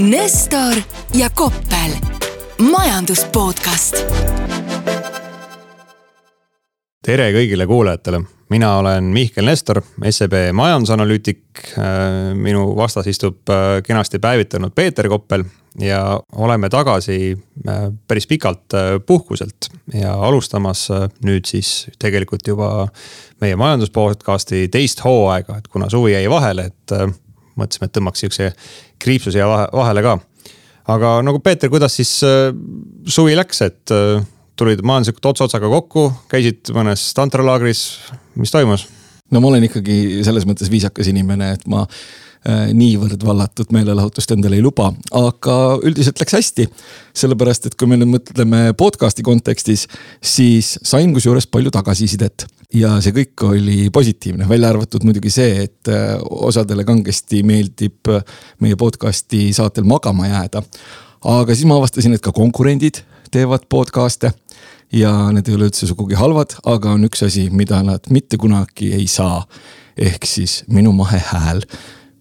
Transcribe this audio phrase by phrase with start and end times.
[0.00, 0.74] Nestor
[1.14, 1.92] ja Koppel,
[2.70, 3.98] majandus podcast.
[7.04, 11.42] tere kõigile kuulajatele, mina olen Mihkel Nestor, SEB majandusanalüütik.
[12.34, 15.44] minu vastas istub äh, kenasti päevitunud Peeter Koppel
[15.78, 17.36] ja oleme tagasi
[17.68, 20.88] äh, päris pikalt äh, puhkuselt ja alustamas
[21.24, 22.88] nüüd siis tegelikult juba
[23.40, 27.00] meie majanduspodcast'i teist hooaega, et kuna suvi jäi vahele, et
[27.60, 28.54] mõtlesime, et tõmbaks sihukese
[29.00, 30.18] kriipsu siia vahele ka.
[30.94, 32.50] aga nagu Peeter, kuidas siis äh,
[33.06, 34.22] suvi läks, et äh,
[34.60, 37.84] tulid majanduslikult ots otsaga kokku, käisid mõnes tantralaagris,
[38.36, 38.88] mis toimus?
[39.30, 41.86] no ma olen ikkagi selles mõttes viisakas inimene, et ma
[42.40, 45.54] Äh, niivõrd vallatud meelelahutust endale ei luba, aga
[45.84, 46.64] üldiselt läks hästi.
[47.12, 49.84] sellepärast, et kui me nüüd mõtleme podcast'i kontekstis,
[50.24, 55.90] siis sain kusjuures palju tagasisidet ja see kõik oli positiivne, välja arvatud muidugi see, et
[55.90, 58.24] äh, osadele kangesti meeldib äh,
[58.62, 60.62] meie podcast'i saatel magama jääda.
[61.24, 64.32] aga siis ma avastasin, et ka konkurendid teevad podcast'e
[64.92, 68.92] ja need ei ole üldse sugugi halvad, aga on üks asi, mida nad mitte kunagi
[68.94, 69.46] ei saa.
[69.96, 71.64] ehk siis minu mahe hääl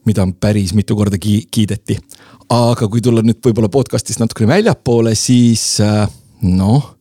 [0.06, 2.00] mida päris mitu korda ki kiideti.
[2.50, 6.10] aga kui tulla nüüd võib-olla podcast'ist natukene väljapoole, siis äh,
[6.42, 6.96] noh,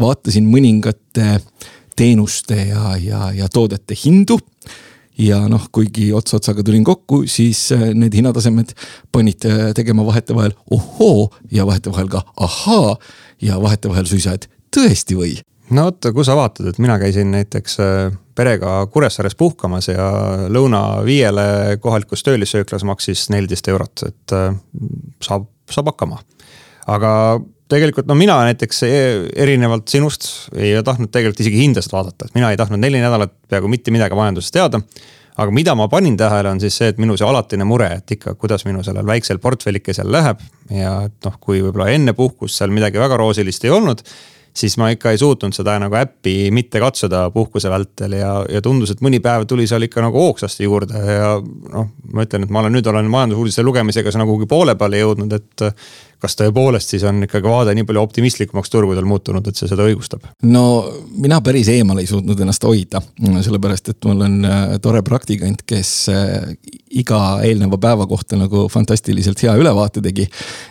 [0.00, 1.38] vaatasin mõningate
[2.00, 4.38] teenuste ja, ja, ja toodete hindu
[5.20, 8.72] ja noh, kuigi ots otsaga tulin kokku, siis äh, need hinnatasemed
[9.12, 12.96] panid äh, tegema vahetevahel ohoo ja vahetevahel ka ahaa
[13.42, 15.34] ja vahetevahel suisa, et tõesti või
[15.76, 20.08] no vot, kus sa vaatad, et mina käisin näiteks äh, perega Kuressaares puhkamas ja
[20.48, 24.36] lõuna viiele kohalikus töölissööklas maksis neliteist eurot, et
[25.20, 26.22] saab, saab hakkama.
[26.88, 27.12] aga
[27.70, 32.50] tegelikult no mina näiteks e-, erinevalt sinust ei tahtnud tegelikult isegi hindasid vaadata, et mina
[32.52, 34.82] ei tahtnud neli nädalat peaaegu mitte midagi majandusest teada
[35.40, 38.34] aga mida ma panin tähele, on siis see, et minu see alatine mure, et ikka,
[38.40, 40.42] kuidas minu sellel väiksel portfellikesel läheb.
[40.74, 44.04] ja et noh, kui võib-olla enne puhkust seal midagi väga roosilist ei olnud
[44.56, 48.90] siis ma ikka ei suutnud seda nagu äppi mitte katsuda puhkuse vältel ja, ja tundus,
[48.90, 52.64] et mõni päev tuli seal ikka nagu hoogsasti juurde ja noh, ma ütlen, et ma
[52.64, 55.66] olen nüüd olen majandusuudiste lugemisega nagu kuhugi poole peale jõudnud, et
[56.20, 60.26] kas tõepoolest siis on ikkagi vaade nii palju optimistlikumaks turgudel muutunud, et see seda õigustab?
[60.46, 60.64] no
[61.16, 65.92] mina päris eemal ei suutnud ennast hoida, sellepärast et mul on äh, tore praktikant, kes
[66.12, 66.54] äh,
[67.00, 70.26] iga eelneva päeva kohta nagu fantastiliselt hea ülevaate tegi.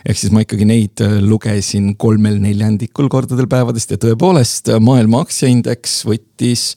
[0.06, 6.02] ehk siis ma ikkagi neid äh, lugesin kolmel neljandikul kordadel päevadest ja tõepoolest maailma aktsiaindeks
[6.08, 6.70] võttis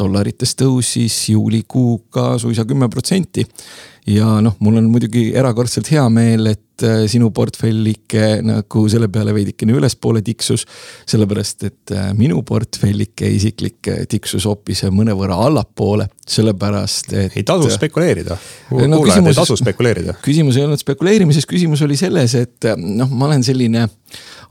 [0.00, 3.46] dollarites tõusis juulikuuga suisa kümme protsenti.
[4.06, 9.34] ja noh, mul on muidugi erakordselt hea meel, et äh, sinu portfellike nagu selle peale
[9.36, 10.66] veidikene ülespoole tiksus.
[11.08, 17.36] sellepärast, et äh, minu portfellike isiklik tiksus hoopis mõnevõrra allapoole, sellepärast et.
[17.36, 18.36] ei tasu spekuleerida
[18.70, 19.04] no,.
[19.06, 20.16] ei tasu spekuleerida.
[20.24, 23.88] küsimus ei olnud spekuleerimises, küsimus oli selles, et noh, ma olen selline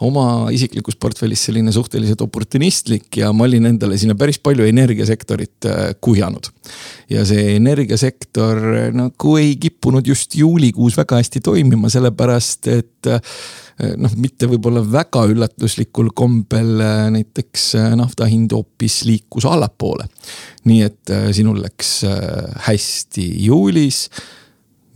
[0.05, 5.79] oma isiklikus portfellis selline suhteliselt oportunistlik ja ma olin endale sinna päris palju energiasektorit äh,
[6.01, 6.51] kuhjanud.
[7.09, 8.59] ja see energiasektor
[8.93, 13.21] nagu ei kippunud just juulikuus väga hästi toimima, sellepärast et äh,
[13.97, 20.09] noh, mitte võib-olla väga üllatuslikul kombel äh, näiteks nafta hind hoopis liikus allapoole.
[20.65, 22.03] nii et sinul läks
[22.67, 24.09] hästi juulis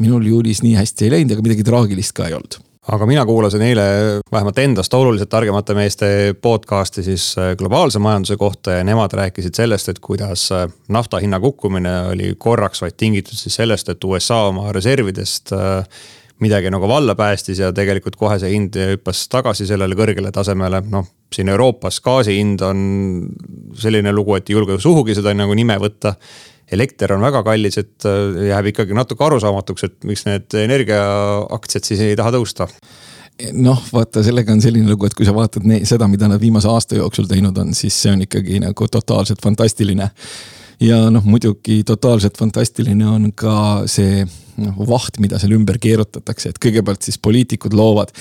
[0.04, 2.60] minul juulis nii hästi ei läinud, aga midagi traagilist ka ei olnud
[2.92, 3.84] aga mina kuulasin eile
[4.32, 6.08] vähemalt endast oluliselt targemate meeste
[6.42, 10.50] podcast'i siis globaalse majanduse kohta ja nemad rääkisid sellest, et kuidas
[10.92, 15.88] nafta hinna kukkumine oli korraks vaid tingitud siis sellest, et USA oma reservidest äh,
[16.44, 21.08] midagi nagu valla päästis ja tegelikult kohe see hind hüppas tagasi sellele kõrgele tasemele, noh.
[21.34, 22.82] siin Euroopas gaasi hind on
[23.80, 26.16] selline lugu, et ei julge suhugi seda nagu nime võtta
[26.74, 32.06] elekter on väga kallis, et äh, jääb ikkagi natuke arusaamatuks, et miks need energiaaktsiad siis
[32.06, 32.70] ei taha tõusta
[33.52, 37.00] noh, vaata, sellega on selline lugu, et kui sa vaatad seda, mida nad viimase aasta
[37.00, 40.10] jooksul teinud on, siis see on ikkagi nagu totaalselt fantastiline.
[40.82, 44.24] Ja noh, muidugi totaalselt fantastiline on ka see
[44.62, 48.14] noh, vaht, mida seal ümber keerutatakse, et kõigepealt siis poliitikud loovad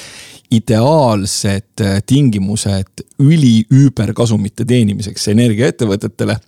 [0.52, 6.38] ideaalsed äh, tingimused üli-üüberkasumite teenimiseks energiaettevõtetele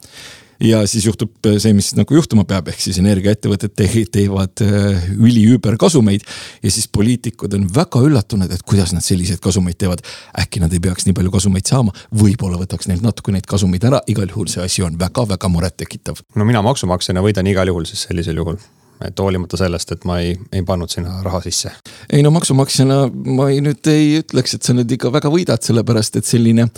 [0.61, 3.75] ja siis juhtub see, mis nagu juhtuma peab, ehk siis energiaettevõtted
[4.13, 6.27] teevad äh, üli-üüberkasumeid.
[6.63, 10.05] ja siis poliitikud on väga üllatunud, et kuidas nad selliseid kasumeid teevad.
[10.41, 14.01] äkki nad ei peaks nii palju kasumeid saama, võib-olla võtaks neilt natuke neid kasumeid ära,
[14.07, 16.23] igal juhul see asi on väga-väga murettekitav.
[16.35, 18.59] no mina maksumaksjana võidan igal juhul siis sellisel juhul
[19.05, 21.73] et hoolimata sellest, et ma ei, ei pannud sinna raha sisse.
[22.13, 22.99] ei no maksumaksjana
[23.37, 26.69] ma ei nüüd ei ütleks, et sa nüüd ikka väga võidad, sellepärast et selline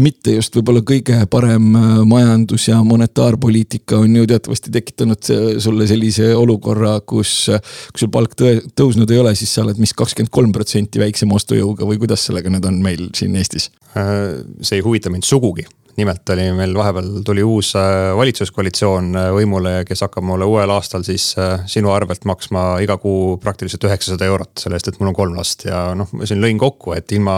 [0.00, 5.30] mitte just võib-olla kõige parem äh, majandus- ja monetaarpoliitika on ju teatavasti tekitanud
[5.62, 7.34] sulle sellise olukorra, kus,
[7.92, 11.38] kui sul palk tõe, tõusnud ei ole, siis sa oled mis kakskümmend kolm protsenti väiksema
[11.38, 13.70] ostujõuga või kuidas sellega nüüd on meil siin Eestis?
[13.98, 15.66] Äh, see ei huvita mind sugugi
[15.96, 21.04] nimelt oli meil vahepeal tuli uus äh, valitsuskoalitsioon äh, võimule, kes hakkab mulle uuel aastal
[21.06, 25.18] siis äh, sinu arvelt maksma iga kuu praktiliselt üheksasada eurot selle eest, et mul on
[25.18, 25.66] kolm last.
[25.68, 27.36] Ja noh, ma siin lõin kokku, et ilma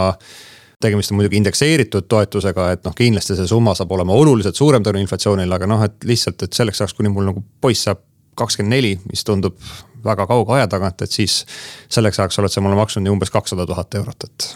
[0.81, 5.01] tegemist on muidugi indekseeritud toetusega, et noh, kindlasti see summa saab olema oluliselt suurem tänu
[5.01, 8.03] inflatsioonile, aga noh, et lihtsalt, et selleks ajaks, kuni mul nagu poiss saab
[8.37, 9.57] kakskümmend neli, mis tundub
[10.05, 11.41] väga kauge aja tagant, et siis
[11.89, 14.49] selleks ajaks oled sa mulle maksnud umbes kakssada tuhat eurot, et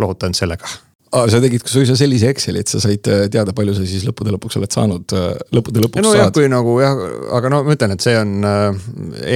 [0.00, 1.26] lohutan sellega ah,.
[1.30, 4.58] sa tegid suisa sellise Exceli, et sa said äh, teada, palju sa siis lõppude lõpuks
[4.60, 6.34] oled saanud, äh, lõppude lõpuks no, saad.
[6.36, 6.98] kui nagu jah,
[7.38, 8.82] aga no ma ütlen, et see on äh,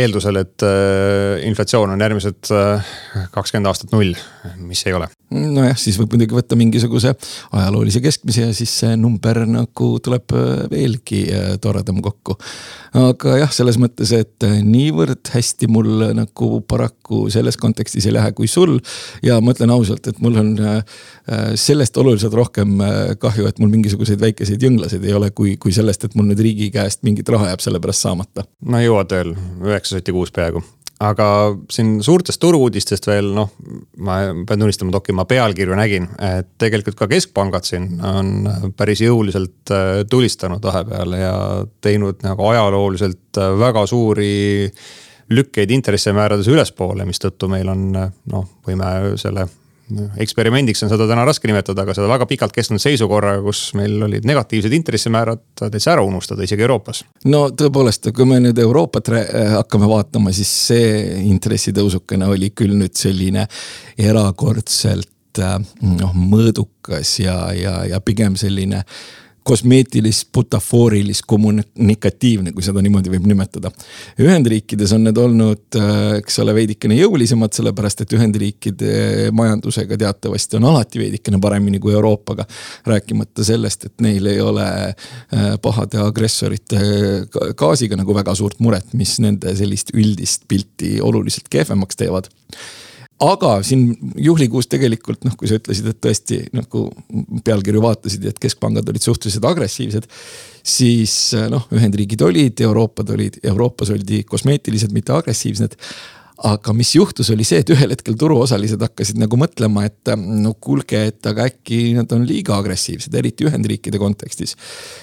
[0.03, 2.51] eeldusel, et äh, inflatsioon on järgmised
[3.33, 4.13] kakskümmend äh, aastat null,
[4.63, 5.09] mis ei ole.
[5.33, 7.15] nojah, siis võib muidugi võtta mingisuguse
[7.57, 11.25] ajaloolise keskmise ja siis see number nagu tuleb äh, veelgi
[11.63, 12.37] toredam kokku.
[12.99, 18.51] aga jah, selles mõttes, et niivõrd hästi mul nagu paraku selles kontekstis ei lähe kui
[18.51, 18.79] sul.
[19.25, 20.55] ja ma ütlen ausalt, et mul on
[21.63, 26.07] sellest oluliselt rohkem äh, kahju, et mul mingisuguseid väikeseid jõnglaseid ei ole, kui, kui sellest,
[26.09, 28.47] et mul nüüd riigi käest mingit raha jääb selle pärast saamata.
[28.67, 30.63] no jõuad veel, üheksa sotti kuus peaaegu
[31.03, 31.27] aga
[31.73, 33.51] siin suurtest turu-uudistest veel noh,
[34.07, 38.35] ma pean tunnistama, Toki, ma pealkirju nägin, et tegelikult ka keskpangad siin on
[38.79, 41.33] päris jõuliselt äh, tulistanud vahepeal ja
[41.85, 44.35] teinud nagu ajalooliselt äh, väga suuri
[45.33, 49.47] lükkeid intressimäärades ülespoole, mistõttu meil on noh, võime selle
[50.23, 54.27] eksperimendiks on seda täna raske nimetada, aga seda väga pikalt kestnud seisukorraga, kus meil olid
[54.29, 57.05] negatiivsed intressimäärad täitsa ära unustada, isegi Euroopas.
[57.25, 59.13] no tõepoolest, kui me nüüd Euroopat
[59.59, 60.93] hakkame vaatama, siis see
[61.31, 63.47] intressitõusukene oli küll nüüd selline
[63.99, 65.11] erakordselt
[65.41, 68.83] noh, mõõdukas ja, ja, ja pigem selline
[69.43, 73.73] kosmeetilist, butafoorilis kommunikatiivne, kui seda niimoodi võib nimetada.
[74.23, 78.93] Ühendriikides on need olnud, äh, eks ole, veidikene jõulisemad, sellepärast et Ühendriikide
[79.35, 82.47] majandusega teatavasti on alati veidikene paremini kui Euroopaga.
[82.87, 86.79] rääkimata sellest, et neil ei ole äh, pahade agressorite
[87.59, 92.31] gaasiga nagu väga suurt muret, mis nende sellist üldist pilti oluliselt kehvemaks teevad
[93.23, 96.87] aga siin juhlikuus tegelikult noh, kui sa ütlesid, et tõesti nagu
[97.47, 100.09] pealkirju vaatasid, et keskpangad olid suhteliselt agressiivsed.
[100.63, 105.79] siis noh, Ühendriigid olid, Euroopad olid, Euroopas oldi kosmeetilised, mitte agressiivsed
[106.43, 111.05] aga mis juhtus, oli see, et ühel hetkel turuosalised hakkasid nagu mõtlema, et no kuulge,
[111.13, 114.57] et aga äkki nad on liiga agressiivsed, eriti Ühendriikide kontekstis.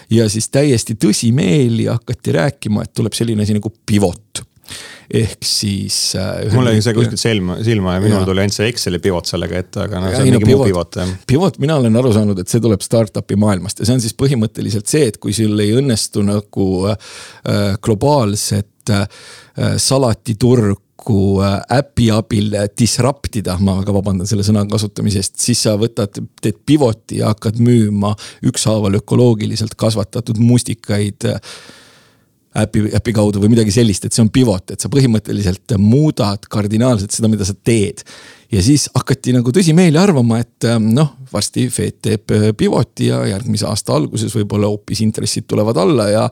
[0.10, 4.44] ja siis täiesti tõsimeeli hakati rääkima, et tuleb selline asi nagu pivot
[5.10, 6.52] ehk siis äh,.
[6.54, 9.86] mul jäi see kuskilt silma, silma ja minul tuli ainult see Exceli pivot sellega ette,
[9.88, 11.14] aga noh, see on mingi muu pivot jah.
[11.30, 14.92] pivot, mina olen aru saanud, et see tuleb startup'i maailmast ja see on siis põhimõtteliselt
[14.92, 17.18] see, et kui sul ei õnnestu nagu äh,
[17.82, 19.26] globaalset äh,
[19.82, 25.74] salatiturgu äh, äpi abil disrupt ida, ma väga vabandan selle sõna kasutamise eest, siis sa
[25.80, 28.14] võtad, teed pivot'i ja hakkad müüma
[28.46, 31.42] ükshaaval ökoloogiliselt kasvatatud mustikaid äh,
[32.66, 37.16] äpi, äpi kaudu või midagi sellist, et see on pivot, et sa põhimõtteliselt muudad kardinaalselt
[37.16, 38.04] seda, mida sa teed.
[38.52, 43.20] ja siis hakati nagu tõsimeeli arvama, et ähm, noh, varsti Fed teeb äh, pivoti ja
[43.30, 46.24] järgmise aasta alguses võib-olla hoopis intressid tulevad alla ja.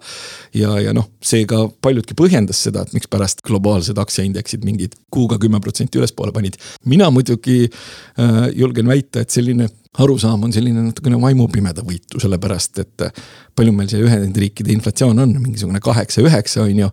[0.58, 5.62] ja, ja noh, see ka paljudki põhjendas seda, et mikspärast globaalsed aktsiaindeksid mingid kuuga kümme
[5.62, 6.58] protsenti ülespoole panid.
[6.86, 9.70] mina muidugi äh, julgen väita, et selline
[10.04, 13.22] arusaam on selline natukene vaimupimeda võitu, sellepärast et äh,
[13.58, 16.90] palju meil see Ühendriikide inflatsioon on, mingisugune kaheksa, üheksa on ju.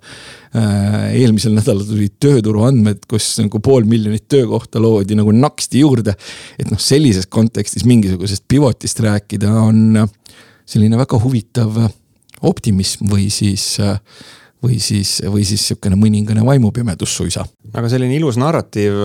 [0.56, 6.16] Äh, eelmisel nädalal tulid tööturu andmed, kus nagu pool miljonit töökohta loodi nagu naksti juurde.
[6.58, 10.08] et noh, sellises kontekstis mingisugusest pivotist rääkida on äh,
[10.64, 11.76] selline väga huvitav
[12.44, 13.98] optimism või siis äh,
[14.64, 17.44] või siis, või siis sihukene mõningane vaimupimedus suisa.
[17.74, 18.96] aga selline ilus narratiiv,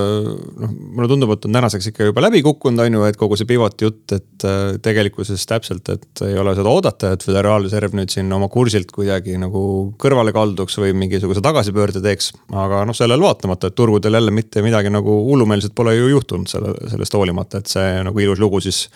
[0.61, 3.49] noh, mulle tundub, et on tänaseks ikka juba läbi kukkunud, on ju, et kogu see
[3.49, 8.31] pivoti jutt, et äh, tegelikkuses täpselt, et ei ole seda oodata, et Föderaalreserv nüüd siin
[8.35, 9.63] oma kursilt kuidagi nagu
[10.01, 12.31] kõrvale kalduks või mingisuguse tagasipöörde teeks.
[12.53, 16.75] aga noh, sellele vaatamata, et turgudel jälle mitte midagi nagu hullumeelset pole ju juhtunud selle,
[16.91, 18.87] sellest hoolimata, et see nagu ilus lugu siis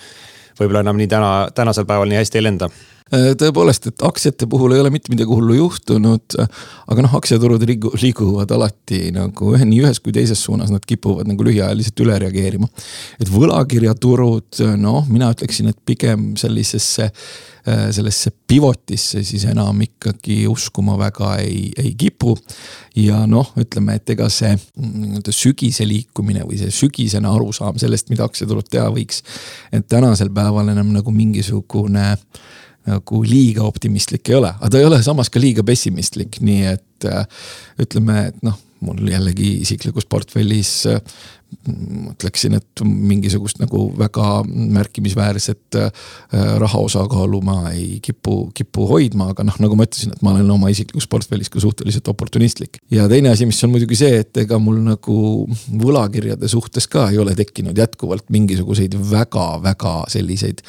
[0.60, 2.70] võib-olla enam nii täna, tänasel päeval nii hästi ei lenda
[3.14, 6.38] tõepoolest, et aktsiate puhul ei ole mitte midagi hullu juhtunud.
[6.88, 11.46] aga noh, aktsiaturud liiguvad alati nagu ühe, nii ühes kui teises suunas, nad kipuvad nagu
[11.46, 12.68] lühiajaliselt üle reageerima.
[13.20, 17.12] et võlakirjaturud, noh, mina ütleksin, et pigem sellisesse
[17.64, 22.36] sellesse pivotisse siis enam ikkagi uskuma väga ei, ei kipu.
[22.96, 28.28] ja noh, ütleme, et ega see nii-öelda sügise liikumine või see sügisene arusaam sellest, mida
[28.28, 29.24] aktsiaturud teha võiks.
[29.72, 32.18] et tänasel päeval enam nagu mingisugune
[32.90, 37.08] nagu liiga optimistlik ei ole, aga ta ei ole samas ka liiga pessimistlik, nii et
[37.10, 37.26] äh,
[37.84, 41.00] ütleme, et noh mul jällegi isiklikus portfellis äh,
[42.14, 46.08] ütleksin, et mingisugust nagu väga märkimisväärset äh,
[46.62, 50.50] raha osakaalu ma ei kipu, kipu hoidma, aga noh, nagu ma ütlesin, et ma olen
[50.56, 52.82] oma isiklikus portfellis ka suhteliselt oportunistlik.
[52.92, 55.20] ja teine asi, mis on muidugi see, et ega mul nagu
[55.84, 60.64] võlakirjade suhtes ka ei ole tekkinud jätkuvalt mingisuguseid väga-väga selliseid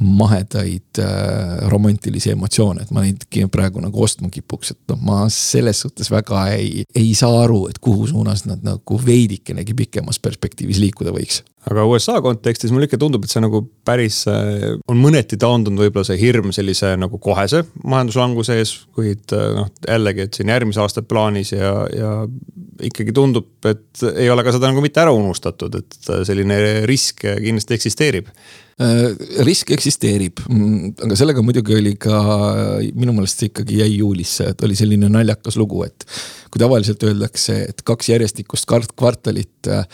[0.00, 5.80] mahedaid äh, romantilisi emotsioone, et ma neidki praegu nagu ostma kipuks, et noh, ma selles
[5.86, 11.14] suhtes väga ei, ei saa aru, et kuhu suunas nad nagu veidikenegi pikemas perspektiivis liikuda
[11.14, 11.42] võiks.
[11.66, 16.06] Aga USA kontekstis mulle ikka tundub, et see nagu päris äh, on mõneti taandunud võib-olla
[16.06, 21.02] see hirm sellise nagu kohese majanduslanguse ees, kuid äh, noh, jällegi, et siin järgmise aasta
[21.02, 22.12] plaanis ja, ja
[22.86, 27.78] ikkagi tundub, et ei ole ka seda nagu mitte ära unustatud, et selline risk kindlasti
[27.80, 28.30] eksisteerib.
[28.76, 29.06] Äh,
[29.48, 32.22] risk eksisteerib, mm, aga sellega muidugi oli ka,
[32.94, 36.06] minu meelest see ikkagi jäi juulisse, et oli selline naljakas lugu, et
[36.56, 39.84] kui tavaliselt öeldakse, et kaks järjestikust kvartalit äh,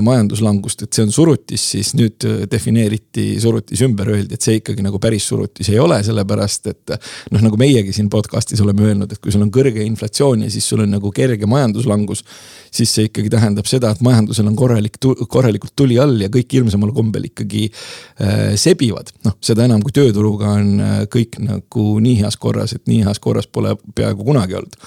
[0.00, 4.84] majanduslangust, et see on surutis, siis nüüd äh, defineeriti surutis ümber, öeldi, et see ikkagi
[4.84, 6.94] nagu päris surutis ei ole, sellepärast et.
[7.34, 10.68] noh, nagu meiegi siin podcast'is oleme öelnud, et kui sul on kõrge inflatsioon ja siis
[10.70, 12.24] sul on nagu kerge majanduslangus.
[12.70, 14.96] siis see ikkagi tähendab seda, et majandusel on korralik,
[15.28, 19.12] korralikult tuli all ja kõik hirmsamal kombel ikkagi äh, sebivad.
[19.26, 23.20] noh, seda enam, kui tööturuga on äh, kõik nagu nii heas korras, et nii heas
[23.20, 24.80] korras pole peaaegu kunagi olnud.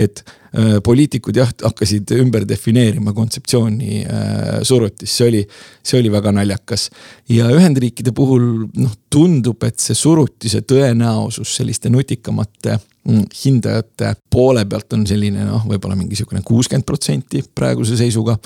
[0.00, 0.53] et Äh,
[0.84, 5.42] poliitikud jah, hakkasid ümber defineerima kontseptsiooni äh, surutis, see oli,
[5.82, 6.88] see oli väga naljakas.
[7.28, 14.94] ja Ühendriikide puhul noh, tundub, et see surutise tõenäosus selliste nutikamate mm, hindajate poole pealt
[14.94, 18.38] on selline noh, võib-olla mingisugune kuuskümmend protsenti praeguse seisuga.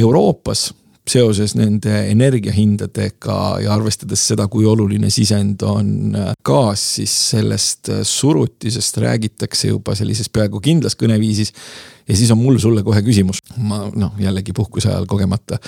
[0.00, 0.70] Euroopas
[1.10, 8.02] seoses nende energiahindadega ja arvestades seda, kui oluline sisend on äh, gaas, siis sellest äh,
[8.06, 11.52] surutisest räägitakse juba sellises peaaegu kindlas kõneviisis.
[12.08, 15.58] ja siis on mul sulle kohe küsimus, ma noh, jällegi puhkuse ajal kogemata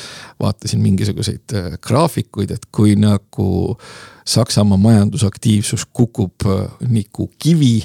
[0.40, 3.78] vaatasin mingisuguseid äh, graafikuid, et kui nagu
[4.22, 6.44] Saksamaa majandusaktiivsus kukub
[6.86, 7.80] nagu kivi,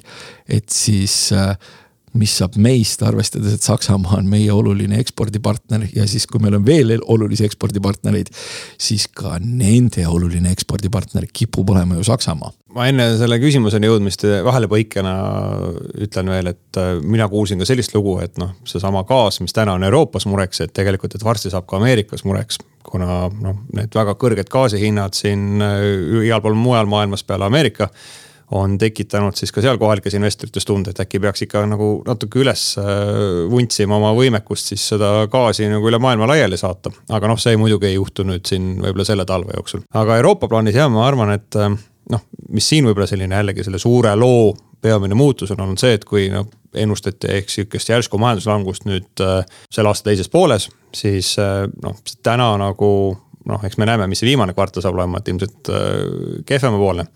[0.46, 1.32] et siis
[2.20, 6.66] mis saab meist, arvestades, et Saksamaa on meie oluline ekspordipartner ja siis, kui meil on
[6.66, 8.32] veel olulisi ekspordipartnereid,
[8.82, 12.54] siis ka nende oluline ekspordipartner kipub olema ju Saksamaa.
[12.78, 15.14] ma enne selle küsimuseni jõudmist vahelepõikena
[16.06, 19.78] ütlen veel, et äh, mina kuulsin ka sellist lugu, et noh, seesama gaas, mis täna
[19.78, 24.16] on Euroopas mureks, et tegelikult, et varsti saab ka Ameerikas mureks kuna noh, need väga
[24.20, 25.84] kõrged gaasihinnad siin äh,
[26.28, 27.90] igal pool mujal maailmas peale Ameerika
[28.52, 32.64] on tekitanud siis ka seal kohalikes investorites tunde, et äkki peaks ikka nagu natuke üles
[32.80, 32.86] äh,
[33.52, 36.94] vuntsima oma võimekust siis seda gaasi nagu üle maailma laiali saata.
[37.10, 39.84] aga noh, see muidugi ei juhtu nüüd siin võib-olla selle talve jooksul.
[39.94, 41.76] aga Euroopa plaanis jah, ma arvan, et äh,
[42.14, 46.06] noh, mis siin võib-olla selline jällegi selle suure loo peamine muutus on olnud see, et
[46.08, 49.42] kui noh, ennustati ehk sihukest järsku majanduslangust nüüd äh,
[49.74, 52.92] selle aasta teises pooles, siis äh, noh, täna nagu
[53.48, 55.90] noh, eks me näeme, mis see viimane kvartal saab olema, et ilmselt äh,
[56.48, 57.08] kehvemapoolne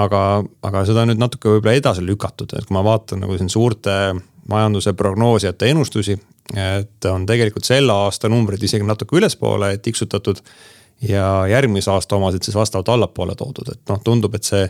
[0.00, 0.20] aga,
[0.66, 4.14] aga seda on nüüd natuke võib-olla edasi lükatud, et kui ma vaatan nagu siin suurte
[4.50, 6.18] majanduse prognoosijate ennustusi.
[6.54, 10.42] et on tegelikult selle aasta numbrid isegi natuke ülespoole tiksutatud.
[11.02, 14.68] ja järgmise aasta omased siis vastavalt allapoole toodud, et noh, tundub, et see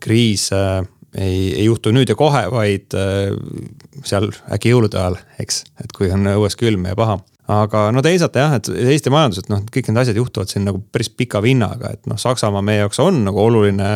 [0.00, 3.30] kriis äh, ei, ei juhtu nüüd ja kohe, vaid äh,
[4.04, 8.36] seal äkki jõulude ajal, eks, et kui on õues külm ja paha aga no teisalt
[8.38, 11.94] jah, et Eesti majandus, et noh, kõik need asjad juhtuvad siin nagu päris pika vinnaga,
[11.94, 13.90] et noh, Saksamaa meie jaoks on nagu oluline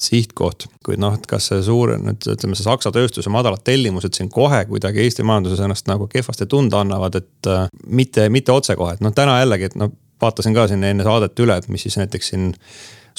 [0.00, 4.30] sihtkoht, kuid noh, et kas see suur, nüüd ütleme, see Saksa tööstuse madalad tellimused siin
[4.32, 9.04] kohe kuidagi Eesti majanduses ennast nagu kehvasti tunda annavad, et äh, mitte, mitte otsekohe, et
[9.04, 12.32] noh, täna jällegi, et noh, vaatasin ka siin enne saadet üle, et mis siis näiteks
[12.32, 12.48] siin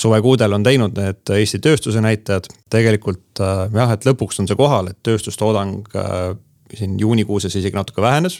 [0.01, 2.49] suvekuudel on teinud need Eesti tööstuse näitajad.
[2.73, 6.33] tegelikult äh, jah, et lõpuks on see kohal, et tööstustoodang äh,
[6.77, 8.39] siin juunikuuses isegi natuke vähenes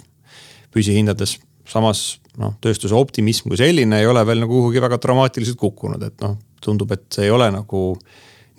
[0.74, 1.38] püsihindades.
[1.67, 6.17] Samas noh, tööstuse optimism kui selline ei ole veel nagu kuhugi väga dramaatiliselt kukkunud, et
[6.24, 7.83] noh, tundub, et see ei ole nagu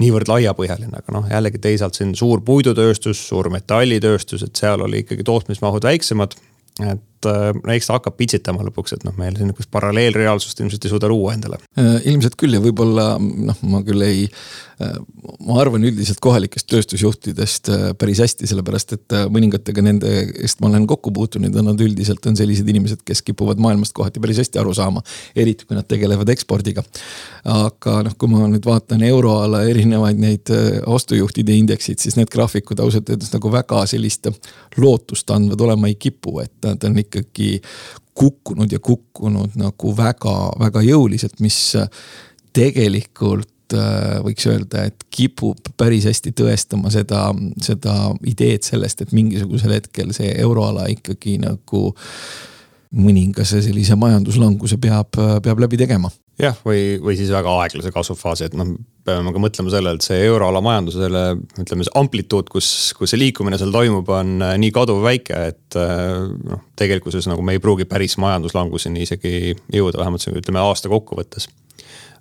[0.02, 5.24] niivõrd laiapõhjaline, aga noh, jällegi teisalt siin suur puidutööstus, suur metallitööstus, et seal oli ikkagi
[5.26, 6.36] tootmismahud väiksemad.
[6.82, 10.92] et no eks ta hakkab pitsitama lõpuks, et noh, meil siin niisugust paralleelreaalsust ilmselt ei
[10.92, 11.60] suuda luua endale.
[12.08, 14.28] ilmselt küll ja võib-olla noh, ma küll ei
[15.42, 20.86] ma arvan üldiselt kohalikest tööstusjuhtidest äh, päris hästi, sellepärast et äh, mõningatega nendest ma olen
[20.90, 24.74] kokku puutunud ja nad üldiselt on sellised inimesed, kes kipuvad maailmast kohati päris hästi aru
[24.76, 25.02] saama.
[25.36, 26.84] eriti kui nad tegelevad ekspordiga.
[27.44, 32.80] aga noh, kui ma nüüd vaatan euroala erinevaid neid äh, ostujuhtide indeksid, siis need graafikud
[32.82, 34.30] ausalt öeldes nagu väga sellist
[34.78, 37.60] lootust andvad olema ei kipu, et nad on ikkagi
[38.18, 41.58] kukkunud ja kukkunud nagu väga-väga jõuliselt, mis
[42.52, 47.30] tegelikult Äh, võiks öelda, et kipub päris hästi tõestama seda,
[47.62, 47.94] seda
[48.28, 51.84] ideed sellest, et mingisugusel hetkel see euroala ikkagi nagu
[52.92, 56.10] mõningase sellise majanduslanguse peab, peab läbi tegema.
[56.40, 58.72] Jah, või, või siis väga aeglase kasvufaasi, et noh,
[59.06, 61.22] peame ka mõtlema sellele, et see euroala majandusele,
[61.62, 66.22] ütleme see amplituud, kus, kus see liikumine seal toimub, on äh, nii kaduvväike, et äh,
[66.52, 69.34] noh, tegelikkuses nagu me ei pruugi päris majanduslanguseni isegi
[69.74, 71.50] jõuda, vähemalt ütleme aasta kokkuvõttes.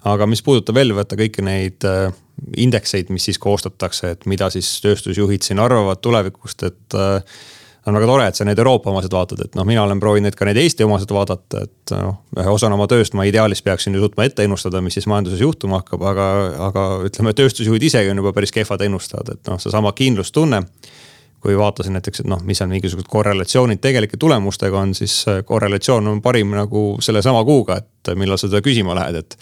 [0.10, 2.10] Aga mis puudutab veel võtta kõiki neid äh,
[2.58, 6.98] indekseid, mis siis koostatakse, et mida siis tööstusjuhid siin arvavad tulevikust, et
[7.88, 10.46] on väga tore, et sa neid Euroopa omasid vaatad, et noh, mina olen proovinud ka
[10.46, 14.28] neid Eesti omasid vaadata, et noh, ühe osana oma tööst ma ideaalis peaksin ju suutma
[14.28, 16.28] ette ennustada, mis siis majanduses juhtuma hakkab, aga,
[16.70, 20.66] aga ütleme, tööstusjuhid isegi on juba päris kehvad ennustajad, et noh, seesama kindlustunne.
[21.42, 26.20] kui vaatasin näiteks, et noh, mis on mingisugused korrelatsioonid tegelike tulemustega on, siis korrelatsioon on
[26.22, 29.38] parim nagu sellesama kuuga, et millal sa seda küsima lähed, et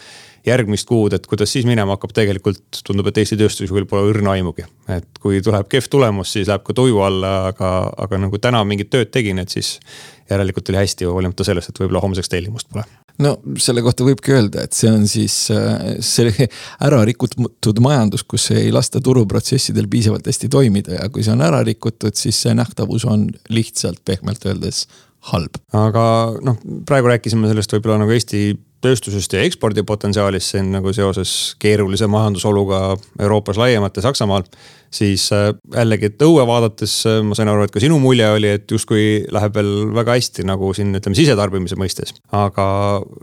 [0.45, 4.65] järgmist kuud, et kuidas siis minema hakkab, tegelikult tundub, et Eesti tööstusjuhil pole õrna aimugi.
[4.89, 7.73] et kui tuleb kehv tulemus, siis läheb ka tuju alla, aga,
[8.05, 9.77] aga nagu täna mingit tööd tegin, et siis
[10.29, 12.85] järelikult oli hästi, hoolimata sellest, et võib-olla homseks tellimust pole
[13.23, 16.47] no selle kohta võibki öelda, et see on siis äh, see
[16.87, 21.61] ära rikutud majandus, kus ei lasta turuprotsessidel piisavalt hästi toimida ja kui see on ära
[21.67, 24.85] rikutud, siis see nähtavus on lihtsalt pehmelt öeldes
[25.33, 25.59] halb.
[25.75, 26.03] aga
[26.45, 32.81] noh, praegu rääkisime sellest võib-olla nagu Eesti tööstusest ja ekspordipotentsiaalist siin nagu seoses keerulise majandusoluga
[33.19, 34.45] Euroopas laiemalt ja Saksamaal
[34.91, 38.49] siis äh, jällegi, et õue vaadates äh, ma sain aru, et ka sinu mulje oli,
[38.57, 42.15] et justkui läheb veel väga hästi nagu siin ütleme sisetarbimise mõistes.
[42.35, 42.65] aga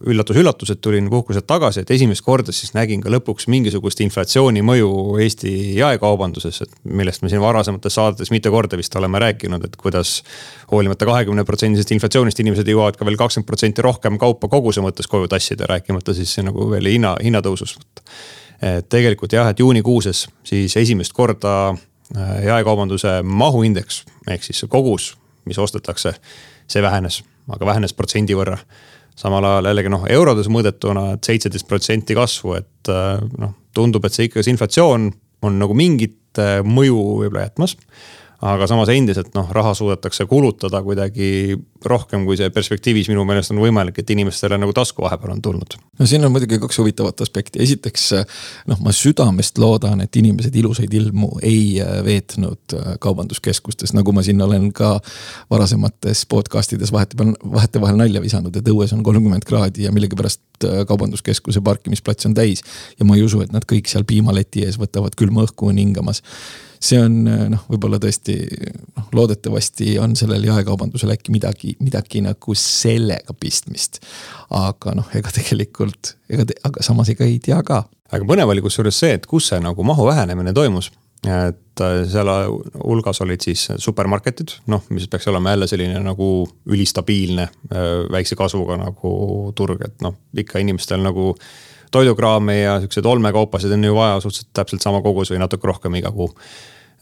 [0.07, 4.91] üllatus-üllatus, et tulin puhkuselt tagasi, et esimest korda siis nägin ka lõpuks mingisugust inflatsiooni mõju
[5.23, 10.21] Eesti jaekaubanduses, et millest me siin varasemates saadetes mitu korda vist oleme rääkinud, et kuidas
[10.73, 15.29] hoolimata kahekümne protsendisest inflatsioonist inimesed jõuavad ka veel kakskümmend protsenti rohkem kaupa koguse mõttes koju
[15.31, 18.03] tassida, rääkimata siis nagu veel hinna, hinnatõusust
[18.63, 25.13] et tegelikult jah, et juunikuuses siis esimest korda äh, jaekaubanduse mahuindeks ehk siis see kogus,
[25.47, 26.17] mis ostetakse,
[26.69, 28.59] see vähenes, aga vähenes protsendi võrra.
[29.17, 34.13] samal ajal jällegi noh, eurodes mõõdetuna, et seitseteist protsenti kasvu, et äh, noh, tundub, et
[34.13, 35.11] see ikka, see inflatsioon
[35.43, 37.77] on nagu mingit äh, mõju võib-olla jätmas
[38.45, 43.61] aga samas endiselt noh, raha suudetakse kulutada kuidagi rohkem, kui see perspektiivis minu meelest on
[43.63, 45.77] võimalik, et inimestele nagu tasku vahepeal on tulnud.
[45.99, 48.11] no siin on muidugi kaks huvitavat aspekti, esiteks
[48.69, 54.25] noh, ma südamest loodan, et inimesed ilusaid ilmu ei äh, veetnud äh, kaubanduskeskustes, nagu ma
[54.27, 54.99] siin olen ka
[55.51, 60.85] varasemates podcast ides vahetevahel, vahetevahel nalja visanud, et õues on kolmkümmend kraadi ja millegipärast äh,
[60.89, 62.65] kaubanduskeskuse parkimisplats on täis.
[62.99, 66.23] ja ma ei usu, et nad kõik seal piimaleti ees võtavad külma õhku on hingamas
[66.83, 67.19] see on
[67.53, 68.37] noh, võib-olla tõesti
[68.97, 74.01] noh, loodetavasti on sellel jaekaubandusel äkki midagi, midagi nagu sellega pistmist.
[74.51, 77.85] aga noh, ega tegelikult, ega, aga samas ega ei tea ka.
[78.13, 80.93] aga põnev oli kusjuures see, et kus see nagu mahu vähenemine toimus
[81.27, 82.29] et äh, seal
[82.85, 86.29] hulgas olid siis supermarketid, noh, mis peaks olema jälle selline nagu
[86.71, 89.13] ülistabiilne äh, väikse kasvuga nagu
[89.57, 91.33] turg, et noh, ikka inimestel nagu
[91.97, 96.13] toidukraami ja siukseid olmekaupasid on ju vaja suhteliselt täpselt sama kogus või natuke rohkem iga
[96.15, 96.33] kuu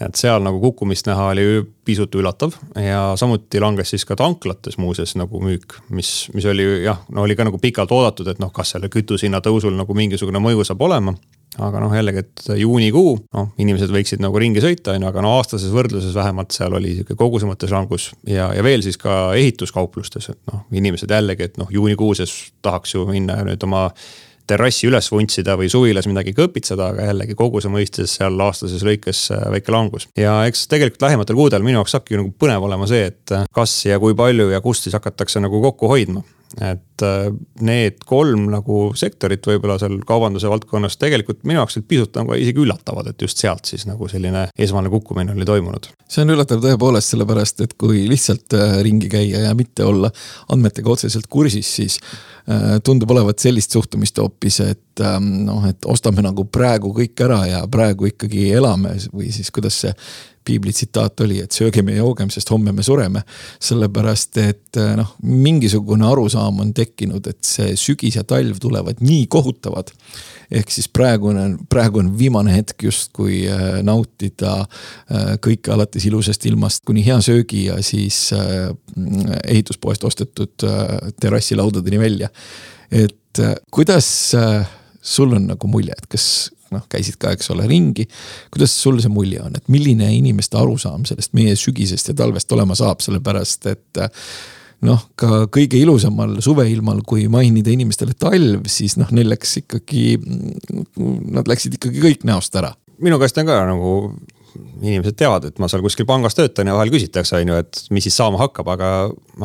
[0.02, 1.44] et seal nagu kukkumist näha oli
[1.86, 7.04] pisut üllatav ja samuti langes siis ka tanklates muuseas nagu müük, mis, mis oli jah,
[7.14, 10.66] no oli ka nagu pikalt oodatud, et noh, kas selle kütusehinna tõusul nagu mingisugune mõju
[10.66, 11.14] saab olema
[11.62, 15.36] aga noh, jällegi, et juunikuu, noh, inimesed võiksid nagu ringi sõita, on ju, aga no
[15.36, 18.10] aastases võrdluses vähemalt seal oli sihuke koguse mõttes langus.
[18.26, 23.06] ja, ja veel siis ka ehituskauplustes, et noh, inimesed jällegi, et noh, juunikuuses tahaks ju
[23.06, 23.86] minna nüüd oma
[24.46, 29.44] terrassi üles vuntsida või suvilas midagi kõpitseda, aga jällegi koguse mõistes seal aastases lõikes äh,
[29.56, 30.08] väike langus.
[30.18, 33.76] ja eks tegelikult lähematel kuudel minu jaoks saabki nagu põnev olema see, et äh, kas
[33.88, 36.24] ja kui palju ja kust siis hakatakse nagu kokku hoidma
[36.62, 37.28] et äh,
[37.64, 42.62] need kolm nagu sektorit võib-olla seal kaubanduse valdkonnas tegelikult minu jaoks olid pisut nagu isegi
[42.62, 45.90] üllatavad, et just sealt siis nagu selline esmane kukkumine oli toimunud.
[46.08, 50.12] see on üllatav tõepoolest, sellepärast et kui lihtsalt äh, ringi käia ja mitte olla
[50.52, 51.98] andmetega otseselt kursis, siis
[52.48, 57.42] äh, tundub olevat sellist suhtumist hoopis, et ähm, noh, et ostame nagu praegu kõik ära
[57.50, 59.94] ja praegu ikkagi elame või siis kuidas see
[60.44, 63.22] piibli tsitaat oli, et söögem ja joogem, sest homme me sureme.
[63.60, 69.90] sellepärast, et noh, mingisugune arusaam on tekkinud, et see sügis ja talv tulevad nii kohutavad.
[70.54, 76.84] ehk siis praegune, praegu on viimane hetk justkui eh, nautida eh, kõike alates ilusast ilmast
[76.86, 78.28] kuni hea söögi ja siis
[79.44, 80.66] ehituspoest ostetud
[81.20, 82.28] terrassilaudadeni välja.
[82.90, 84.34] et kuidas
[85.04, 86.26] sul on nagu mulje, et kas
[86.74, 88.06] noh, käisid ka, eks ole, ringi.
[88.52, 92.76] kuidas sul see mulje on, et milline inimeste arusaam sellest meie sügisest ja talvest olema
[92.78, 94.04] saab, sellepärast et
[94.84, 100.06] noh, ka kõige ilusamal suveilmal, kui mainida inimestele talv, siis noh, neil läks ikkagi,
[101.34, 102.74] nad läksid ikkagi kõik näost ära.
[103.02, 103.90] minu käest on ka nagu
[104.54, 108.04] inimesed teavad, et ma seal kuskil pangas töötan ja vahel küsitakse, on ju, et mis
[108.06, 108.90] siis saama hakkab, aga,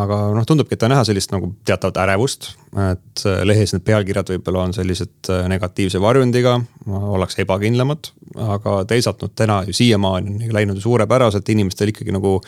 [0.04, 2.52] aga noh, tundubki, et on näha sellist nagu teatavat ärevust.
[2.92, 8.12] et lehes need pealkirjad võib-olla on sellised äh, negatiivse varjundiga, ollakse ebakindlamad.
[8.50, 12.40] aga teisalt noh, täna ju siiamaani on läinud suurepäraselt, inimestel ikkagi nagu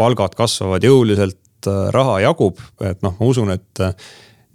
[0.00, 3.94] palgad kasvavad jõuliselt, äh, raha jagub, et noh, ma usun, et äh,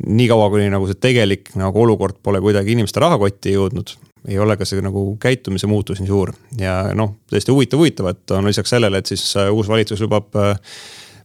[0.05, 3.95] niikaua, kuni nagu see tegelik nagu olukord pole kuidagi inimeste rahakotti jõudnud,
[4.27, 6.33] ei ole ka see nagu käitumise muutus nii suur.
[6.59, 10.33] ja noh, tõesti huvitav, huvitav, et on lisaks sellele, et siis äh, uus valitsus lubab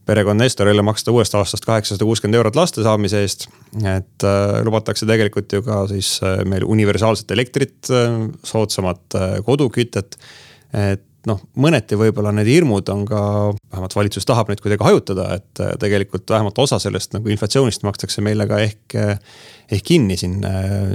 [0.07, 3.47] perekond Nestorile maksta uuest aastast kaheksasada kuuskümmend eurot laste saamise eest.
[3.85, 4.25] et
[4.65, 6.17] lubatakse tegelikult ju ka siis
[6.49, 7.91] meil universaalset elektrit
[8.43, 10.17] soodsamat kodukütet.
[10.73, 13.23] et noh, mõneti võib-olla need hirmud on ka,
[13.73, 18.25] vähemalt valitsus tahab neid kuidagi hajutada, et äh, tegelikult vähemalt osa sellest nagu inflatsioonist makstakse
[18.25, 18.97] meile ka ehk,
[19.71, 20.41] ehk kinni siin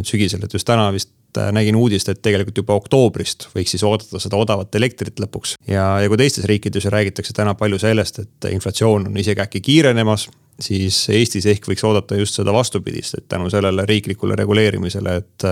[0.06, 4.22] sügisel, et just täna vist äh, nägin uudist, et tegelikult juba oktoobrist võiks siis oodata
[4.24, 5.58] seda odavat elektrit lõpuks.
[5.68, 9.62] ja, ja kui teistes riikides ju räägitakse täna palju sellest, et inflatsioon on isegi äkki
[9.62, 15.48] kiirenemas siis Eestis ehk võiks oodata just seda vastupidist, et tänu sellele riiklikule reguleerimisele, et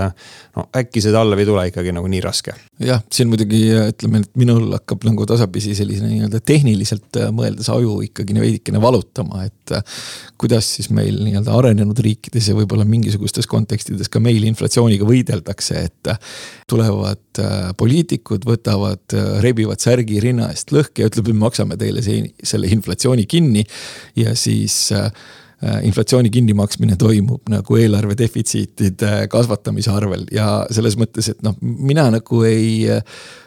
[0.56, 2.56] no äkki see talv ei tule ikkagi nagu nii raske.
[2.84, 8.00] jah, siin muidugi ütleme, et minul hakkab nagu tasapisi sellise nii-öelda tehniliselt äh, mõeldes aju
[8.08, 9.76] ikkagi veidikene valutama, et.
[9.76, 9.84] Äh,
[10.44, 16.12] kuidas siis meil nii-öelda arenenud riikides ja võib-olla mingisugustes kontekstides ka meil inflatsiooniga võideldakse, et.
[16.12, 16.20] Äh,
[16.74, 17.20] tulevad
[17.78, 19.14] poliitikud, võtavad,
[19.44, 23.66] rebivad särgi rinna eest lõhki ja ütleb, et me maksame teile see, selle inflatsiooni kinni.
[24.18, 24.93] ja siis
[25.84, 32.42] inflatsiooni kinnimaksmine toimub nagu eelarve defitsiitide kasvatamise arvel ja selles mõttes, et noh, mina nagu
[32.48, 32.84] ei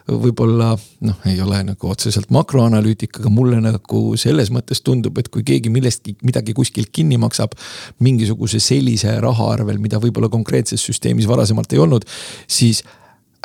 [0.08, 0.70] võib-olla
[1.04, 5.72] noh, ei ole nagu otseselt makroanalüütik, aga mulle nagu selles mõttes tundub, et kui keegi
[5.72, 7.52] millestki midagi kuskilt kinni maksab.
[8.00, 12.06] mingisuguse sellise raha arvel, mida võib-olla konkreetses süsteemis varasemalt ei olnud,
[12.48, 12.82] siis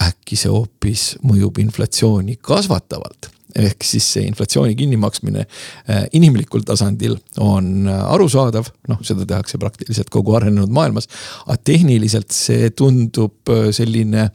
[0.01, 7.87] äkki see hoopis mõjub inflatsiooni kasvatavalt ehk siis see inflatsiooni kinnimaksmine äh, inimlikul tasandil on
[7.89, 11.09] äh, arusaadav, noh, seda tehakse praktiliselt kogu arenenud maailmas.
[11.47, 14.29] aga tehniliselt see tundub äh, selline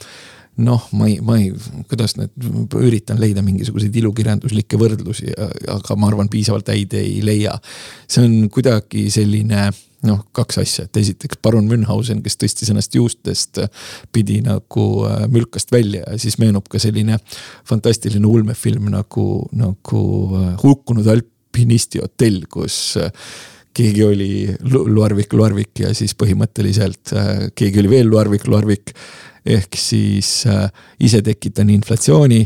[0.57, 1.51] noh, ma ei, ma ei,
[1.91, 2.33] kuidas need,
[2.81, 5.29] üritan leida mingisuguseid ilukirjanduslikke võrdlusi,
[5.69, 7.59] aga ma arvan, piisavalt häid ei leia.
[8.09, 9.69] see on kuidagi selline
[10.07, 13.61] noh, kaks asja, et esiteks parun Münchhausen, kes tõstis ennast juustest,
[14.15, 17.19] pidi nagu äh, mülkast välja ja siis meenub ka selline
[17.67, 20.03] fantastiline ulmefilm nagu, nagu
[20.41, 23.13] äh, Hukkunud alpinisti hotell, kus äh,
[23.77, 24.31] keegi oli
[24.73, 27.11] Luarvik, Luarvik ja siis põhimõtteliselt
[27.53, 28.95] keegi oli veel Luarvik, Luarvik
[29.47, 30.67] ehk siis äh,
[31.01, 32.41] ise tekitan inflatsiooni,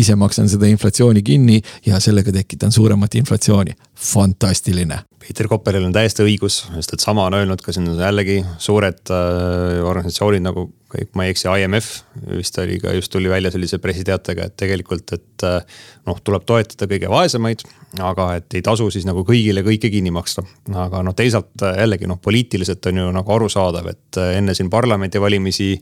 [0.00, 3.76] ise maksan seda inflatsiooni kinni ja sellega tekitan suuremat inflatsiooni.
[3.96, 4.98] fantastiline.
[5.26, 9.80] Peeter Koppelil on täiesti õigus, sest et sama on öelnud ka siin jällegi suured äh,
[9.82, 11.88] organisatsioonid nagu kõik, ma ei eksi, IMF
[12.30, 16.86] vist oli ka just tuli välja sellise pressiteatega, et tegelikult, et äh, noh, tuleb toetada
[16.90, 17.64] kõige vaesemaid,
[18.02, 20.44] aga et ei tasu siis nagu kõigile kõike kinni maksta.
[20.74, 24.70] aga noh, teisalt äh, jällegi noh, poliitiliselt on ju nagu arusaadav, et äh, enne siin
[24.70, 25.72] parlamendivalimisi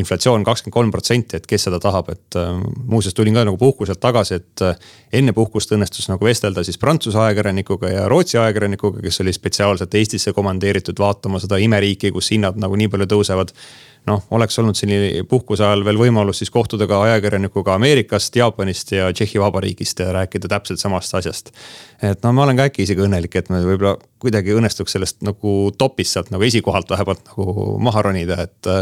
[0.00, 2.38] inflatsioon kakskümmend kolm protsenti, et kes seda tahab, et
[2.86, 4.62] muuseas tulin ka nagu puhkuselt tagasi, et
[5.18, 10.30] enne puhkust õnnestus nagu vestelda siis Prantsuse ajakirjanikuga ja Rootsi ajakirjanikuga, kes oli spetsiaalselt Eestisse
[10.36, 13.50] komandeeritud vaatama seda imeriiki, kus hinnad nagu nii palju tõusevad
[14.10, 19.08] noh, oleks olnud siin puhkuse ajal veel võimalus siis kohtuda ka ajakirjanikuga Ameerikast, Jaapanist ja
[19.14, 21.52] Tšehhi Vabariigist ja rääkida täpselt samast asjast.
[22.02, 25.56] et no ma olen ka äkki isegi õnnelik, et me võib-olla kuidagi õnnestuks sellest nagu
[25.78, 28.72] topist sealt nagu esikohalt vähemalt nagu maha ronida, et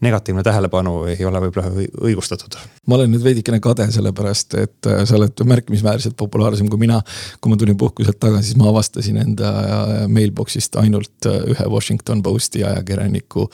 [0.00, 1.70] negatiivne tähelepanu ei ole võib-olla
[2.04, 2.56] õigustatud.
[2.86, 7.00] ma olen nüüd veidikene kade, sellepärast et äh, sa oled märkimisväärselt populaarsem kui mina.
[7.40, 12.22] kui ma tulin puhkuselt tagasi, siis ma avastasin enda äh, mailbox'ist ainult äh, ühe Washington
[12.22, 13.48] Posti ajakirjaniku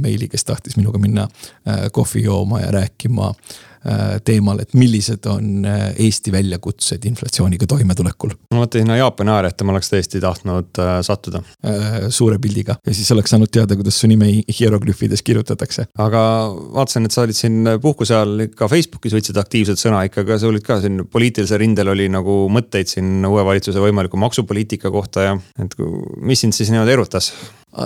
[0.00, 1.26] meili, kes tahtis minuga minna
[1.92, 3.32] kohvi jooma ja rääkima
[4.24, 8.34] teemal, et millised on äh, Eesti väljakutsed inflatsiooniga toimetulekul.
[8.52, 12.08] ma mõtlesin no, Jaapani ajalehte ma oleks tõesti tahtnud äh, sattuda äh,.
[12.14, 15.88] suure pildiga ja siis oleks saanud teada, kuidas su nime hieroglüüfides kirjutatakse.
[15.98, 16.22] aga
[16.78, 20.50] vaatasin, et sa olid siin puhkuse ajal ka Facebookis võtsid aktiivselt sõna ikka, aga sa
[20.50, 25.38] olid ka siin poliitilisel rindel oli nagu mõtteid siin uue valitsuse võimaliku maksupoliitika kohta ja
[25.62, 25.78] et
[26.22, 27.32] mis sind siis niimoodi erutas?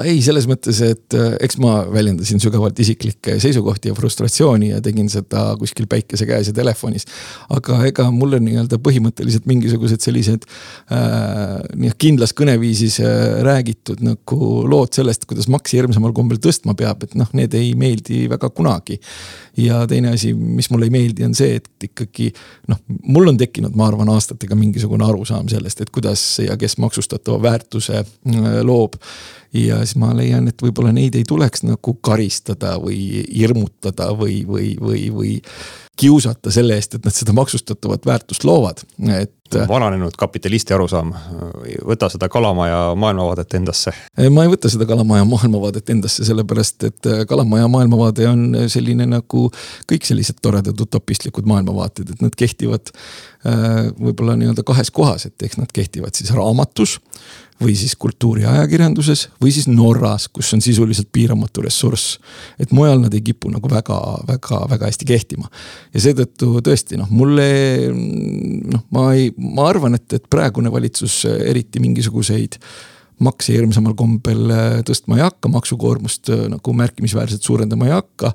[0.00, 5.08] Ei, selles mõttes, et äh, eks ma väljendasin sügavalt isiklikke seisukohti ja frustratsiooni ja tegin
[5.12, 7.06] seda kuskil päikese käes ja telefonis.
[7.52, 10.46] aga ega mulle nii-öelda põhimõtteliselt mingisugused sellised
[10.92, 17.04] äh, nii kindlas kõneviisis äh, räägitud nagu lood sellest, kuidas makse hirmsamal kombel tõstma peab,
[17.04, 19.00] et noh, need ei meeldi väga kunagi.
[19.56, 22.30] ja teine asi, mis mulle ei meeldi, on see, et ikkagi
[22.72, 27.42] noh, mul on tekkinud, ma arvan, aastatega mingisugune arusaam sellest, et kuidas ja kes maksustatava
[27.42, 28.96] väärtuse äh, loob
[29.52, 34.72] ja siis ma leian, et võib-olla neid ei tuleks nagu karistada või hirmutada või, või,
[34.80, 35.38] või, või
[36.00, 38.80] kiusata selle eest, et nad seda maksustatavat väärtust loovad,
[39.12, 39.34] et.
[39.68, 41.10] vananenud kapitalisti arusaam,
[41.84, 43.92] võta seda kalamaja maailmavaadet endasse.
[44.32, 49.44] ma ei võta seda kalamaja maailmavaadet endasse, sellepärast et kalamaja maailmavaade on selline nagu
[49.92, 55.60] kõik sellised toredad utopistlikud maailmavaated, et nad kehtivad äh, võib-olla nii-öelda kahes kohas, et eks
[55.60, 56.96] nad kehtivad siis raamatus
[57.62, 62.18] või siis kultuuriajakirjanduses või siis Norras, kus on sisuliselt piiramatu ressurss.
[62.58, 63.98] et mujal nad ei kipu nagu väga,
[64.28, 65.50] väga, väga hästi kehtima.
[65.94, 67.48] ja seetõttu tõesti noh, mulle
[67.92, 72.58] noh, ma ei, ma arvan, et, et praegune valitsus eriti mingisuguseid
[73.22, 74.50] makse hirmsamal kombel
[74.86, 78.32] tõstma ei hakka, maksukoormust nagu märkimisväärselt suurendama ei hakka.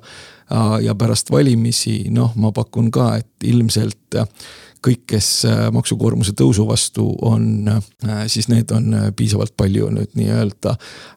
[0.80, 4.16] ja pärast valimisi noh, ma pakun ka, et ilmselt
[4.84, 10.14] kõik, kes äh, maksukoormuse tõusu vastu on, äh, siis need on äh, piisavalt palju nüüd
[10.18, 10.76] nii-öelda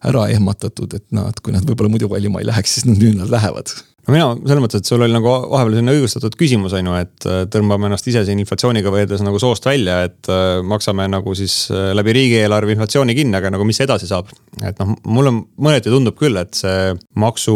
[0.09, 3.73] ära ehmatatud, et nad, kui nad võib-olla muidu valima ei läheks, siis nüüd nad lähevad
[4.01, 7.29] no mina selles mõttes, et sul oli nagu vahepeal selline õigustatud küsimus on ju, et
[7.53, 10.29] tõmbame ennast ise siin inflatsiooniga võrreldes nagu soost välja, et
[10.65, 14.33] maksame nagu siis läbi riigieelarve inflatsiooni kinni, aga nagu mis edasi saab.
[14.65, 17.55] et noh, mulle mõneti tundub küll, et see maksu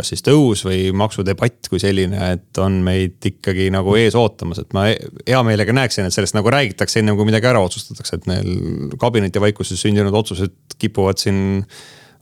[0.00, 4.74] kas siis tõus või maksudebatt kui selline, et on meid ikkagi nagu ees ootamas, et
[4.76, 8.94] ma hea meelega näeksin, et sellest nagu räägitakse enne kui midagi ära otsustatakse, et neil
[9.00, 11.60] kabinetivaikuses sündinud otsused kipuvad siin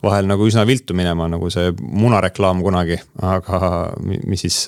[0.03, 3.59] vahel nagu üsna viltu minema, nagu see munareklaam kunagi, aga
[3.99, 4.61] mis siis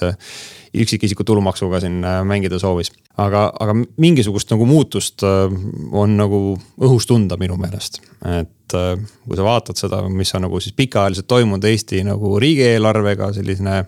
[0.73, 2.91] üksikisiku tulumaksuga siin äh, mängida soovis.
[3.17, 5.51] aga, aga mingisugust nagu muutust äh,
[5.91, 8.01] on nagu õhus tunda minu meelest,
[8.39, 8.95] et äh,
[9.27, 13.83] kui sa vaatad seda, mis on nagu siis pikaajaliselt toimunud Eesti nagu riigieelarvega, selline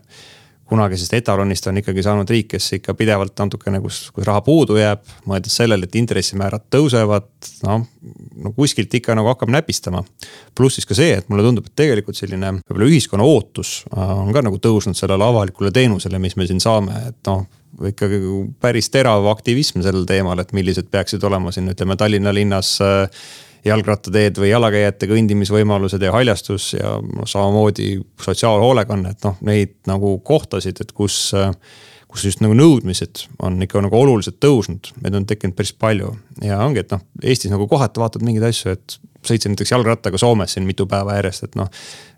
[0.74, 5.04] kunagisest etalonist on ikkagi saanud riik, kes ikka pidevalt natukene, kus, kus raha puudu jääb,
[5.30, 7.30] mõeldes sellele, et intressimäärad tõusevad,
[7.68, 7.86] noh.
[8.44, 10.04] no kuskilt ikka nagu hakkab näpistama.
[10.58, 14.34] pluss siis ka see, et mulle tundub, et tegelikult selline võib-olla ühiskonna ootus äh, on
[14.34, 17.46] ka nagu tõusnud sellele avalikule teenusele, mis me siin saame, et noh
[17.90, 18.20] ikkagi
[18.62, 23.24] päris terav aktivism sellel teemal, et millised peaksid olema siin ütleme Tallinna linnas äh,
[23.66, 30.84] jalgrattateed või jalakäijate kõndimisvõimalused ja haljastus ja noh, samamoodi sotsiaalhoolekanne, et noh, neid nagu kohtasid,
[30.84, 31.32] et kus
[32.14, 36.12] kus just nagu nõudmised on ikka nagu oluliselt tõusnud, neid on tekkinud päris palju
[36.46, 40.54] ja ongi, et noh, Eestis nagu kohati vaatad mingeid asju, et sõitsin näiteks jalgrattaga Soomes
[40.54, 41.70] siin mitu päeva järjest, et noh.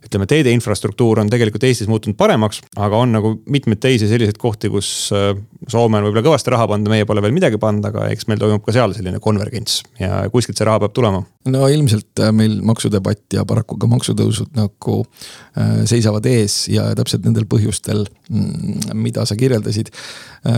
[0.06, 4.72] ütleme, teede infrastruktuur on tegelikult Eestis muutunud paremaks, aga on nagu mitmeid teisi selliseid kohti,
[4.74, 5.32] kus äh,
[5.72, 8.66] Soome on võib-olla kõvasti raha pannud, meie pole veel midagi pannud, aga eks meil toimub
[8.66, 11.24] ka seal selline konvergents ja kuskilt see raha peab tulema.
[11.52, 17.26] No ilmselt äh, meil maksudebatt ja paraku ka maksutõusud nagu äh, seisavad ees ja täpselt
[17.28, 19.92] nendel põhjustel, mm, mida sa kirjeldasid.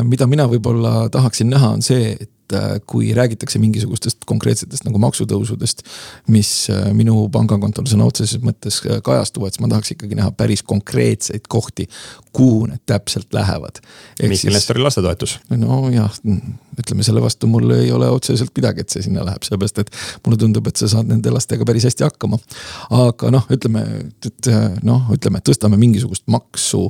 [0.03, 5.83] mida mina võib-olla tahaksin näha, on see, et äh, kui räägitakse mingisugustest konkreetsetest nagu maksutõusudest,
[6.31, 10.63] mis äh, minu pangakontol sõna otseses mõttes äh, kajastuvad, siis ma tahaks ikkagi näha päris
[10.63, 11.87] konkreetseid kohti,
[12.35, 13.81] kuhu need täpselt lähevad.
[14.21, 15.39] Mihkel Nestori lastetoetus.
[15.51, 16.19] nojah,
[16.77, 19.91] ütleme selle vastu mul ei ole otseselt midagi, et see sinna läheb, sellepärast et
[20.25, 22.39] mulle tundub, et sa saad nende lastega päris hästi hakkama.
[23.03, 23.85] aga noh, ütleme,
[24.25, 24.51] et
[24.87, 26.87] noh, ütleme, tõstame mingisugust maksu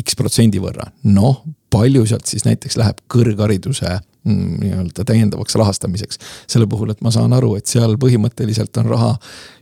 [0.00, 6.20] X protsendi võrra, noh palju sealt siis näiteks läheb kõrghariduse mm, nii-öelda täiendavaks rahastamiseks.
[6.50, 9.12] selle puhul, et ma saan aru, et seal põhimõtteliselt on raha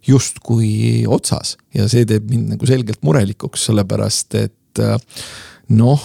[0.06, 4.98] justkui otsas ja see teeb mind nagu selgelt murelikuks, sellepärast et äh,
[5.70, 6.02] noh,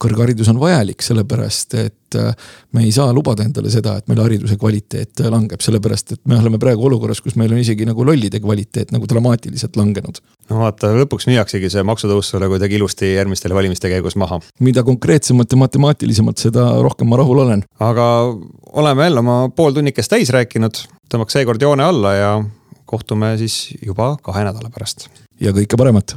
[0.00, 4.58] kõrgharidus on vajalik, sellepärast et äh, me ei saa lubada endale seda, et meil hariduse
[4.60, 8.92] kvaliteet langeb, sellepärast et me oleme praegu olukorras, kus meil on isegi nagu lollide kvaliteet
[8.94, 10.20] nagu dramaatiliselt langenud.
[10.50, 14.40] no vaata, lõpuks müüaksegi see maksutõus sulle kuidagi ilusti järgmiste valimiste käigus maha.
[14.60, 17.64] mida konkreetsemalt ja matemaatilisemalt, seda rohkem ma rahul olen.
[17.80, 18.06] aga
[18.72, 22.32] oleme jälle oma pool tunnikest täis rääkinud, tõmbaks seekord joone alla ja
[22.88, 25.08] kohtume siis juba kahe nädala pärast.
[25.40, 26.16] ja kõike paremat.